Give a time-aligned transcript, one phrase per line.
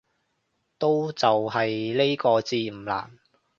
[0.79, 3.19] 都就係呢個字唔難